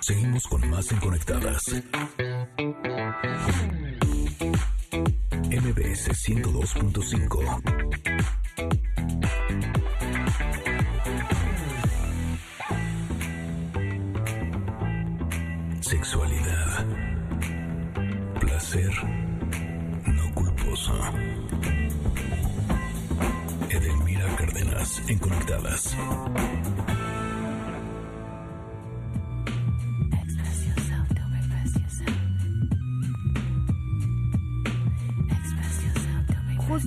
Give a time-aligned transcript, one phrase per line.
[0.00, 1.64] Seguimos con más en Conectadas.
[5.50, 7.90] MBS 102.5.
[15.80, 16.86] Sexualidad.
[18.38, 18.92] Placer
[20.06, 20.94] no culposo.
[23.70, 25.96] Edelmira Cárdenas en Conectadas.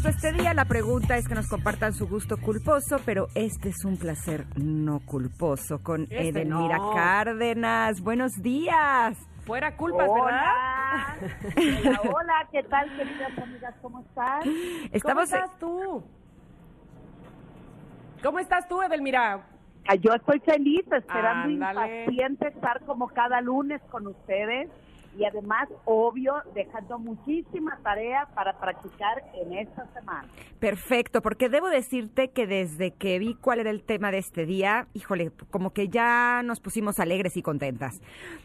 [0.04, 3.86] Justo este día la pregunta es que nos compartan su gusto culposo, pero este es
[3.86, 6.92] un placer no culposo con Este Edelmira no.
[6.92, 8.02] Cárdenas.
[8.02, 9.18] Buenos días.
[9.46, 11.16] Fuera culpas, Hola.
[11.22, 11.88] ¿verdad?
[11.88, 13.76] hola, hola, ¿qué tal, queridas amigas?
[13.82, 14.42] ¿Cómo están?
[14.92, 16.04] Estamos ¿Cómo estás tú?
[18.22, 19.48] ¿Cómo estás tú, Edelmira?
[20.02, 22.04] Yo estoy feliz, esperando Ándale.
[22.04, 24.70] impaciente estar como cada lunes con ustedes
[25.18, 30.28] y además, obvio, dejando muchísima tarea para practicar en esta semana.
[30.60, 34.88] Perfecto, porque debo decirte que desde que vi cuál era el tema de este día,
[34.94, 38.02] híjole, como que ya nos pusimos alegres y contentas,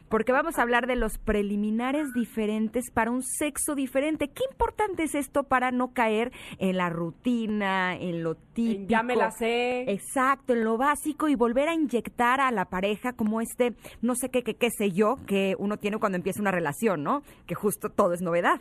[0.09, 4.29] porque vamos a hablar de los preliminares diferentes para un sexo diferente.
[4.29, 8.89] Qué importante es esto para no caer en la rutina, en lo típico.
[8.89, 9.91] Ya me la sé.
[9.91, 14.29] Exacto, en lo básico y volver a inyectar a la pareja como este, no sé
[14.31, 17.23] qué, qué, qué sé yo, que uno tiene cuando empieza una relación, ¿no?
[17.47, 18.61] Que justo todo es novedad.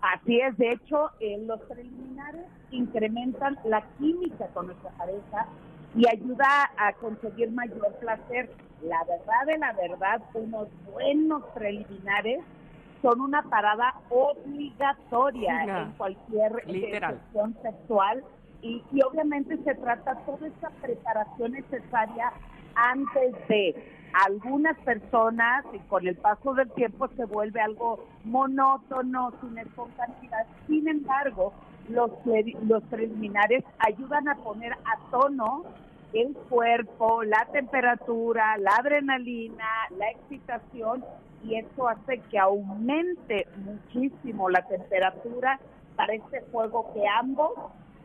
[0.00, 5.46] Así es, de hecho, eh, los preliminares incrementan la química con nuestra pareja
[5.94, 8.50] y ayuda a conseguir mayor placer.
[8.82, 12.40] La verdad de la verdad, unos buenos preliminares
[13.02, 15.82] son una parada obligatoria Ajá.
[15.82, 18.24] en cualquier eh, sesión sexual
[18.62, 22.32] y, y obviamente se trata toda esa preparación necesaria
[22.80, 23.74] antes de
[24.12, 30.46] algunas personas y con el paso del tiempo se vuelve algo monótono, sin espontaneidad.
[30.66, 31.52] Sin embargo,
[31.88, 32.10] los,
[32.66, 35.64] los preliminares ayudan a poner a tono
[36.12, 41.04] el cuerpo, la temperatura, la adrenalina, la excitación
[41.44, 45.60] y eso hace que aumente muchísimo la temperatura
[45.96, 47.52] para este juego que ambos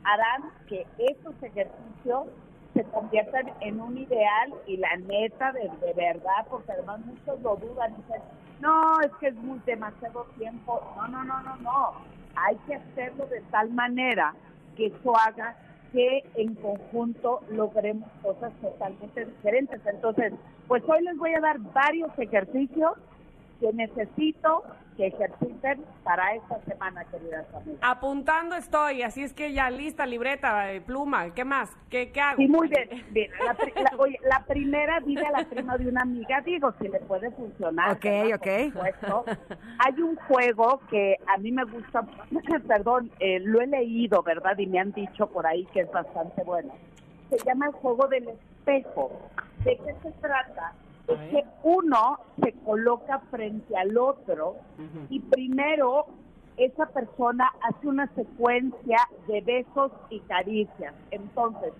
[0.03, 2.27] harán que esos ejercicios
[2.75, 7.95] se conviertan en un ideal y la neta de, verdad, porque además muchos lo dudan,
[7.95, 8.21] dicen,
[8.59, 10.81] no, es que es muy demasiado tiempo.
[10.97, 11.93] No, no, no, no, no.
[12.35, 14.33] Hay que hacerlo de tal manera
[14.75, 15.55] que eso haga
[15.93, 19.79] que en conjunto logremos cosas totalmente diferentes.
[19.85, 20.33] Entonces,
[20.67, 22.91] pues hoy les voy a dar varios ejercicios
[23.61, 24.63] que necesito
[24.95, 27.79] que ejerciten para esta semana, queridas amigas.
[27.81, 31.69] Apuntando estoy, así es que ya lista, libreta, eh, pluma, ¿qué más?
[31.89, 32.37] ¿Qué, qué hago?
[32.37, 32.89] Sí, muy bien.
[33.11, 33.29] bien.
[33.45, 36.99] La, la- oye, la primera, dile a la prima de una amiga, digo, si le
[36.99, 37.91] puede funcionar.
[37.91, 38.35] Ok, ¿verdad?
[38.35, 38.73] ok.
[38.73, 39.25] Por supuesto.
[39.79, 42.03] Hay un juego que a mí me gusta,
[42.67, 44.57] perdón, eh, lo he leído, ¿verdad?
[44.57, 46.73] Y me han dicho por ahí que es bastante bueno.
[47.29, 49.11] Se llama el juego del espejo.
[49.65, 50.73] ¿De qué se trata?
[51.07, 54.55] Es que uno se coloca frente al otro
[55.09, 56.07] y primero
[56.57, 60.93] esa persona hace una secuencia de besos y caricias.
[61.11, 61.73] Entonces,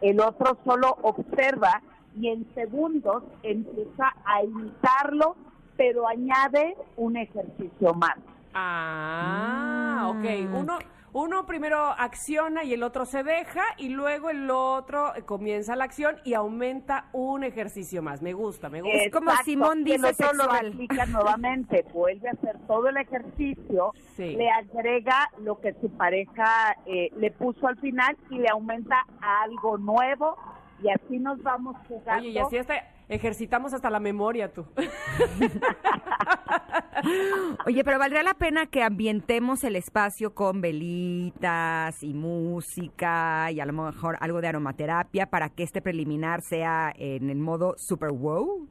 [0.00, 1.82] el otro solo observa
[2.18, 5.36] y en segundos empieza a imitarlo,
[5.76, 8.16] pero añade un ejercicio más.
[8.54, 10.48] Ah, ok.
[10.48, 10.54] Mm.
[10.56, 10.78] Uno,
[11.14, 15.84] uno primero acciona y el otro se deja y luego el otro eh, comienza la
[15.84, 18.22] acción y aumenta un ejercicio más.
[18.22, 18.96] Me gusta, me gusta.
[18.96, 23.92] Es como Simón Y el dice otro lo nuevamente, vuelve a hacer todo el ejercicio,
[24.16, 24.36] Sí.
[24.36, 29.78] le agrega lo que su pareja eh, le puso al final y le aumenta algo
[29.78, 30.36] nuevo
[30.82, 32.22] y así nos vamos jugando.
[32.22, 32.74] Oye, y así hasta
[33.12, 34.64] ejercitamos hasta la memoria tú.
[37.66, 43.66] Oye, pero valdría la pena que ambientemos el espacio con velitas y música y a
[43.66, 48.66] lo mejor algo de aromaterapia para que este preliminar sea en el modo super wow.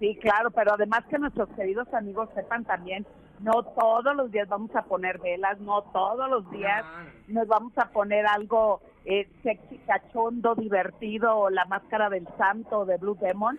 [0.00, 3.06] Sí, claro, pero además que nuestros queridos amigos sepan también,
[3.40, 6.84] no todos los días vamos a poner velas, no todos los días
[7.28, 7.40] No.
[7.40, 12.96] nos vamos a poner algo eh, sexy, cachondo, divertido, o la máscara del santo de
[12.96, 13.58] Blue Demon,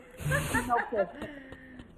[0.52, 1.08] sino que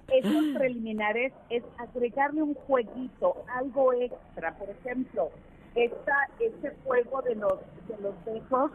[0.10, 5.30] esos preliminares es agregarle un jueguito, algo extra, por ejemplo,
[5.76, 8.72] esta, ese juego de los, de los besos,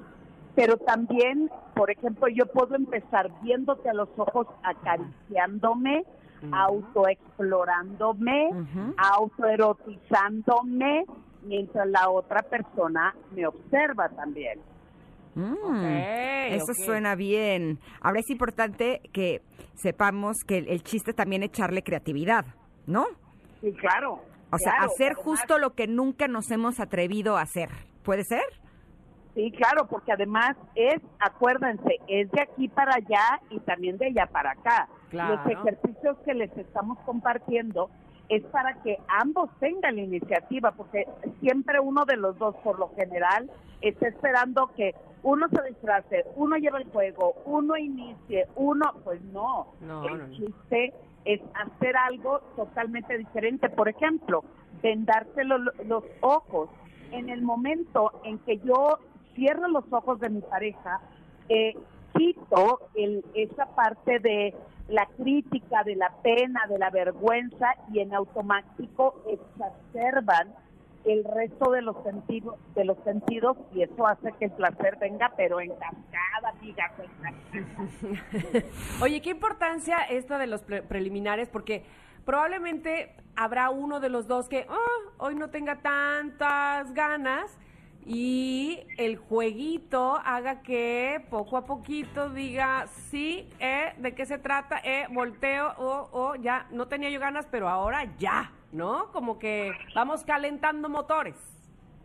[0.54, 6.04] pero también, por ejemplo, yo puedo empezar viéndote a los ojos, acariciándome,
[6.50, 8.94] autoexplorándome, Ujú.
[8.96, 11.04] autoerotizándome,
[11.42, 14.58] mientras la otra persona me observa también.
[15.34, 15.82] Mm, Ok,
[16.52, 17.78] eso suena bien.
[18.00, 19.40] Ahora es importante que
[19.74, 22.44] sepamos que el, el chiste también es echarle creatividad,
[22.86, 23.06] ¿no?
[23.60, 24.20] Sí, claro.
[24.50, 27.70] O sea, hacer además- justo lo que nunca nos hemos atrevido a hacer.
[28.02, 28.42] ¿Puede ser?
[29.34, 34.26] Sí, claro, porque además es, acuérdense, es de aquí para allá y también de allá
[34.26, 34.88] para acá.
[35.08, 35.36] Claro.
[35.36, 37.88] Los ejercicios que les estamos compartiendo
[38.36, 41.06] es para que ambos tengan la iniciativa, porque
[41.40, 43.50] siempre uno de los dos, por lo general,
[43.82, 49.66] está esperando que uno se disfrace, uno lleve el juego, uno inicie, uno, pues no.
[49.80, 50.36] No, el no.
[50.36, 50.94] chiste
[51.24, 53.68] es hacer algo totalmente diferente.
[53.68, 54.44] Por ejemplo,
[54.82, 56.70] vendarse lo- los ojos.
[57.10, 58.98] En el momento en que yo
[59.34, 61.00] cierro los ojos de mi pareja,
[61.50, 61.76] eh,
[62.16, 64.54] quito el, esa parte de
[64.92, 70.54] la crítica, de la pena, de la vergüenza y en automático exacerban
[71.04, 75.32] el resto de los sentidos de los sentidos y eso hace que el placer venga
[75.36, 77.34] pero en cascada amiga en.
[79.02, 81.48] Oye, ¿qué importancia esta de los pre- preliminares?
[81.48, 81.84] Porque
[82.24, 87.58] probablemente habrá uno de los dos que "Ah, hoy no tenga tantas ganas
[88.04, 94.78] y el jueguito haga que poco a poquito diga, sí, eh, ¿de qué se trata?
[94.84, 99.12] Eh, volteo, o o ya, no tenía yo ganas, pero ahora ya, ¿no?
[99.12, 101.52] Como que vamos calentando motores.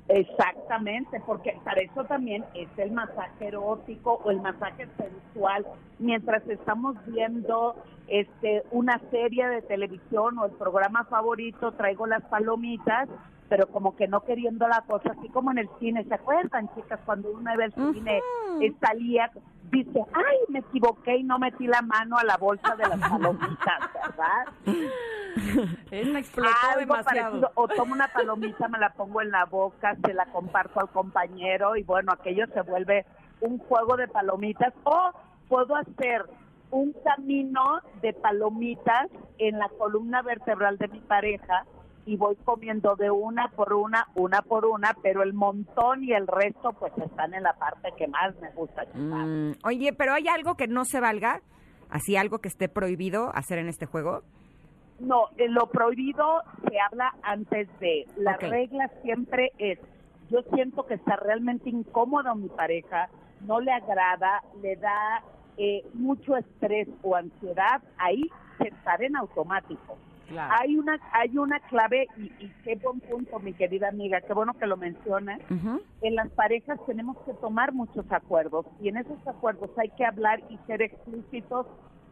[0.10, 5.66] Exactamente, porque para eso también es el masaje erótico o el masaje sensual.
[6.00, 7.76] Mientras estamos viendo
[8.08, 13.10] este una serie de televisión o el programa favorito, traigo las palomitas,
[13.50, 16.04] pero como que no queriendo la cosa, así como en el cine.
[16.06, 18.22] ¿Se acuerdan, chicas, cuando uno ve el cine,
[18.62, 19.32] eh, salía,
[19.72, 23.80] dice, ay, me equivoqué y no metí la mano a la bolsa de las palomitas,
[23.94, 24.46] ¿verdad?
[25.92, 27.42] Esta explotó Algo demasiado.
[27.42, 27.52] parecido.
[27.56, 31.76] O tomo una palomita, me la pongo en la boca, se la comparto al compañero
[31.76, 33.06] y bueno, aquello se vuelve
[33.42, 34.74] un juego de palomitas.
[34.84, 35.12] O
[35.48, 36.26] puedo hacer
[36.72, 39.08] un camino de palomitas
[39.38, 41.66] en la columna vertebral de mi pareja
[42.08, 46.26] y voy comiendo de una por una, una por una, pero el montón y el
[46.26, 48.86] resto pues están en la parte que más me gusta.
[48.94, 51.42] Mm, oye, pero ¿hay algo que no se valga?
[51.90, 54.24] ¿Así algo que esté prohibido hacer en este juego?
[55.00, 58.06] No, eh, lo prohibido se habla antes de.
[58.16, 58.44] La Ok.
[58.44, 59.78] regla siempre es,
[60.30, 63.10] yo siento que está realmente incómodo mi pareja,
[63.42, 65.24] no le agrada, le da
[65.58, 68.24] eh, mucho estrés o ansiedad, ahí
[68.60, 69.98] se estar en automático.
[70.28, 70.56] Claro.
[70.60, 74.54] Hay una hay una clave y, y qué buen punto, mi querida amiga, qué bueno
[74.56, 75.40] que lo mencionas.
[76.02, 80.42] En las parejas tenemos que tomar muchos acuerdos y en esos acuerdos hay que hablar
[80.50, 81.66] y ser explícitos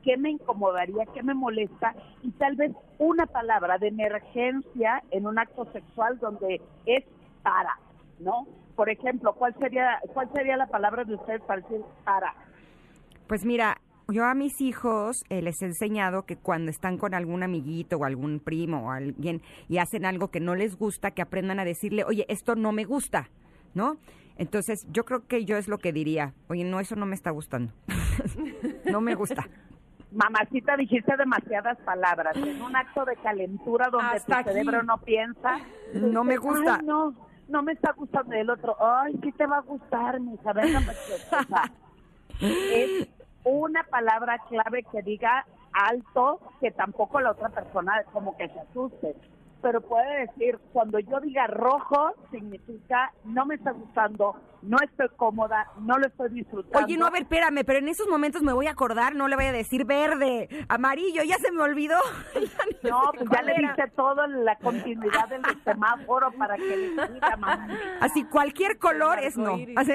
[0.04, 5.38] qué me incomodaría, qué me molesta y tal vez una palabra de emergencia en un
[5.38, 7.04] acto sexual donde es
[7.44, 7.78] para,
[8.20, 8.48] ¿no?
[8.76, 12.34] Por ejemplo, ¿cuál sería cuál sería la palabra de ustedes para decir para?
[13.28, 17.44] Pues mira, yo a mis hijos eh, les he enseñado que cuando están con algún
[17.44, 21.60] amiguito o algún primo o alguien y hacen algo que no les gusta, que aprendan
[21.60, 23.30] a decirle, oye, esto no me gusta,
[23.74, 23.98] ¿no?
[24.38, 27.31] Entonces, yo creo que yo es lo que diría, oye, no, eso no me está
[27.31, 27.72] gustando.
[28.92, 29.48] no me gusta.
[30.12, 32.36] Mamacita, dijiste demasiadas palabras.
[32.38, 34.50] En un acto de calentura donde Hasta tu aquí.
[34.50, 35.60] cerebro no piensa.
[35.94, 36.75] No me gusta.
[36.80, 37.13] "Ay, no,
[37.48, 38.75] no me está gustando el otro.
[38.80, 40.51] Ay, sí te va a gustar, mi hija.
[40.54, 41.72] Venga, preciosa".
[42.42, 43.08] Es
[43.46, 49.16] una palabra clave que diga alto, que tampoco la otra persona como que se asuste.
[49.62, 55.72] Pero puede decir, cuando yo diga rojo, significa no me está gustando, no estoy cómoda,
[55.80, 56.86] no lo estoy disfrutando.
[56.86, 59.36] Oye, no, a ver, espérame, pero en esos momentos me voy a acordar, no le
[59.36, 61.98] voy a decir verde, amarillo, ya se me olvidó.
[62.84, 67.36] Ya No, pues ya le diste todo la continuidad del semáforo para que le diga,
[67.38, 67.68] mamá.
[68.02, 69.58] Así, cualquier color es no.
[69.75, 69.94] Así.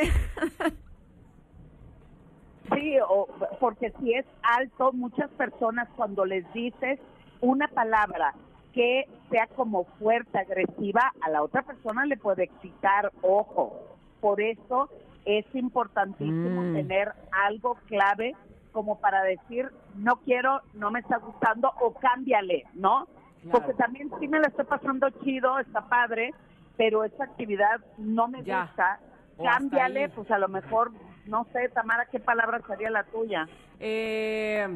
[2.74, 3.26] Sí, o,
[3.58, 6.98] porque si es alto, muchas personas cuando les dices
[7.40, 8.34] una palabra
[8.72, 13.96] que sea como fuerte, agresiva, a la otra persona le puede excitar, ojo.
[14.20, 14.88] Por eso
[15.24, 16.72] es importantísimo Mm.
[16.72, 18.36] tener algo clave
[18.72, 23.06] como para decir, no quiero, no me está gustando o cámbiale, ¿no?
[23.42, 23.50] Claro.
[23.50, 26.32] Porque también sí me la estoy pasando chido, está padre,
[26.76, 28.66] pero esa actividad no me Ya.
[28.66, 29.00] gusta.
[29.42, 30.92] Cámbiale, pues a lo mejor,
[31.26, 33.48] no sé, Tamara, ¿qué palabra sería la tuya?
[33.78, 34.68] Eh,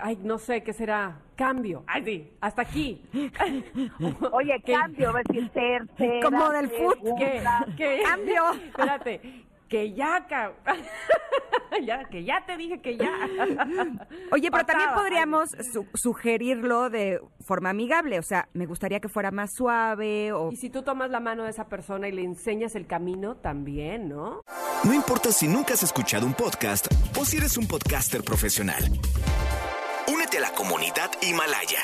[0.00, 1.16] ay, no sé, ¿qué será?
[1.36, 1.84] Cambio.
[1.86, 3.02] Ay, sí, hasta aquí.
[4.32, 4.72] Oye, ¿Qué?
[4.72, 6.20] cambio, va a decir tercera.
[6.22, 7.42] Como del fut, ¿Qué?
[7.76, 8.02] ¿Qué?
[8.04, 8.52] Cambio.
[8.52, 9.44] Espérate.
[9.68, 9.92] Que
[11.84, 13.10] ya, que ya te dije que ya.
[14.32, 18.18] Oye, pero también podríamos su- sugerirlo de forma amigable.
[18.18, 20.50] O sea, me gustaría que fuera más suave o...
[20.52, 24.08] Y si tú tomas la mano de esa persona y le enseñas el camino, también,
[24.08, 24.42] ¿no?
[24.84, 26.86] No importa si nunca has escuchado un podcast
[27.18, 28.82] o si eres un podcaster profesional.
[30.12, 31.80] Únete a la comunidad Himalaya.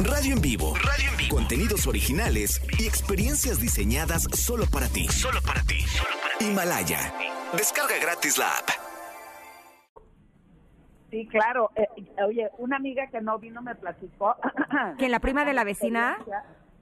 [0.00, 0.74] Radio en vivo.
[0.76, 1.36] Radio en vivo.
[1.36, 5.06] Contenidos originales y experiencias diseñadas solo para ti.
[5.08, 5.78] Solo para ti.
[6.40, 6.98] Himalaya.
[7.52, 8.70] Descarga gratis la app.
[11.10, 11.70] Sí, claro.
[11.76, 11.86] Eh,
[12.26, 14.36] oye, una amiga que no vino me platicó.
[14.98, 16.18] ¿Quién, la prima de la vecina?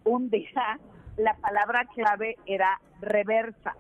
[0.05, 0.79] Un día
[1.17, 3.77] la palabra clave era reversa.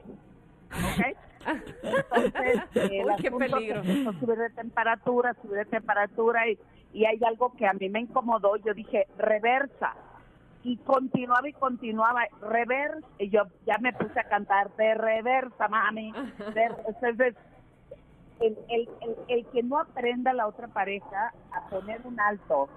[0.70, 1.16] ¿Ok?
[1.82, 3.82] Entonces, el Uy, qué peligro.
[4.20, 6.58] subir de temperatura, subir de temperatura y,
[6.92, 8.56] y hay algo que a mí me incomodó.
[8.56, 9.94] Yo dije, reversa.
[10.64, 13.06] Y continuaba y continuaba, reversa.
[13.18, 16.12] Y yo ya me puse a cantar de reversa, mami.
[16.54, 17.34] De- entonces,
[18.40, 22.68] el, el, el, el que no aprenda a la otra pareja a poner un alto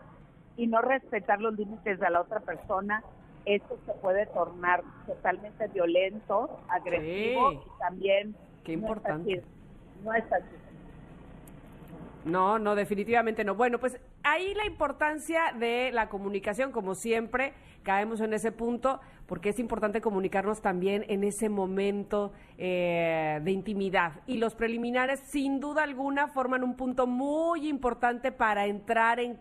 [0.57, 3.03] y no respetar los límites de la otra persona,
[3.45, 7.57] eso se puede tornar totalmente violento, agresivo Sí.
[7.63, 9.43] y también Qué importante.
[10.03, 10.45] No es así.
[12.25, 13.53] No, no, definitivamente no.
[13.55, 17.53] Bueno, pues ahí la importancia de la comunicación, como siempre,
[17.83, 24.13] caemos en ese punto, porque es importante comunicarnos también en ese momento eh, de intimidad.
[24.25, 29.37] Y los preliminares, sin duda alguna, forman un punto muy importante para entrar en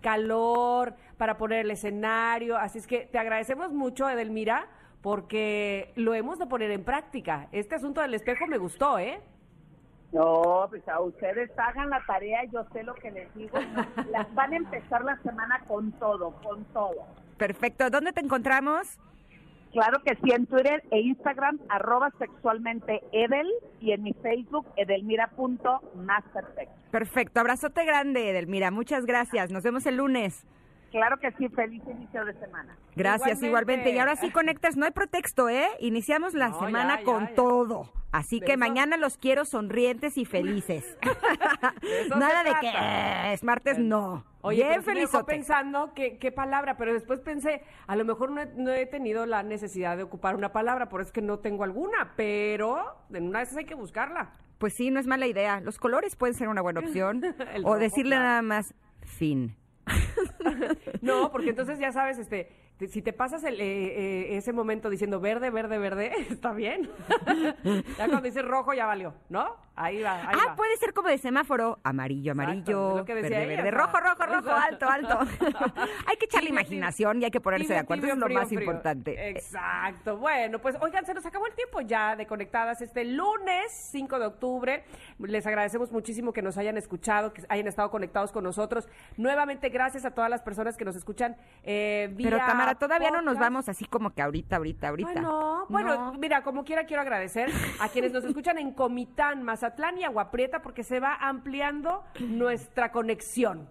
[0.00, 2.58] calor, para poner el escenario.
[2.58, 4.66] Así es que te agradecemos mucho, Edelmira,
[5.00, 7.48] porque lo hemos de poner en práctica.
[7.52, 9.20] Este asunto del espejo me gustó, ¿eh?
[10.14, 13.58] No, pues a ustedes hagan la tarea, yo sé lo que les digo.
[14.12, 17.04] Las van a empezar la semana con todo, con todo.
[17.36, 17.90] Perfecto.
[17.90, 18.96] ¿Dónde te encontramos?
[19.72, 26.68] Claro que sí, en Twitter e Instagram, arroba sexualmente Edel, y en mi Facebook, edelmira.mastertech.
[26.92, 27.40] Perfecto.
[27.40, 28.70] Abrazote grande, Edelmira.
[28.70, 29.50] Muchas gracias.
[29.50, 30.46] Nos vemos el lunes.
[30.94, 32.76] Claro que sí, feliz inicio de semana.
[32.94, 33.46] Gracias, Igualmente.
[33.48, 33.90] igualmente.
[33.90, 35.66] Y ahora sí conectas, no hay pretexto, ¿eh?
[35.80, 37.34] Iniciamos la No, semana ya, ya, con ya.
[37.34, 37.92] todo.
[38.12, 40.96] Así De que eso- mañana los quiero sonrientes y felices.
[41.82, 43.30] De Nada de que trata.
[43.30, 44.24] "Eh, es martes, no.
[44.42, 45.32] Oye, Bien pero sí me dejó felizote.
[45.34, 49.26] pensando que, qué palabra, pero después pensé, a lo mejor no he, no he tenido
[49.26, 53.26] la necesidad de ocupar una palabra, por eso es que no tengo alguna, pero en
[53.26, 54.30] una de esas hay que buscarla.
[54.58, 55.58] Pues sí, no es mala idea.
[55.60, 57.20] Los colores pueden ser una buena opción.
[57.64, 58.24] O rojo, decirle claro.
[58.28, 59.56] nada más fin.
[61.02, 64.90] No, porque entonces ya sabes, este, te- si te pasas el, eh, eh, ese momento
[64.90, 66.90] diciendo verde, verde, verde, está bien.
[67.98, 69.62] ya cuando dices rojo ya valió, ¿no?
[69.76, 70.56] Ahí va, ahí ah, va.
[70.56, 71.80] puede ser como de semáforo.
[71.82, 74.88] Amarillo, Exacto, amarillo, es lo que decía verde, ella, verde, rojo, rojo, rojo, exacto.
[74.88, 75.34] alto, alto.
[76.06, 78.02] hay que echarle imaginación y hay que ponerse de acuerdo.
[78.02, 78.60] tibio, Eso es lo más frío.
[78.60, 79.30] importante.
[79.30, 80.16] Exacto.
[80.18, 84.26] Bueno, pues oigan, se nos acabó el tiempo ya de Conectadas este lunes 5 de
[84.26, 84.84] octubre.
[85.18, 88.88] Les agradecemos muchísimo que nos hayan escuchado, que hayan estado conectados con nosotros.
[89.16, 92.40] Nuevamente, gracias a todas las personas que nos escuchan eh, vía Pero
[92.72, 95.10] Tamara, todavía no nos vamos así como que ahorita, ahorita, ahorita.
[95.10, 95.66] Ay, no.
[95.68, 96.18] Bueno, No.
[96.18, 100.62] mira, como quiera quiero agradecer a quienes nos escuchan en Comitán, Mazatlán y Agua Prieta
[100.62, 103.68] porque se va ampliando nuestra conexión.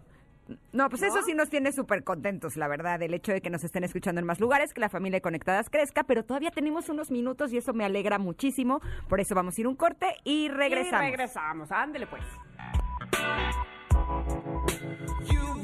[0.74, 3.64] No, pues eso sí nos tiene súper contentos, la verdad, el hecho de que nos
[3.64, 7.12] estén escuchando en más lugares, que la familia de Conectadas crezca, pero todavía tenemos unos
[7.12, 8.82] minutos y eso me alegra muchísimo.
[9.08, 11.02] Por eso vamos a ir un corte y regresamos.
[11.08, 11.72] Y regresamos.
[11.72, 12.24] Ándele pues.
[15.32, 15.64] You